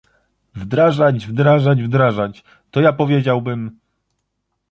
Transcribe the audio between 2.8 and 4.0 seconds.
ja powiedziałabym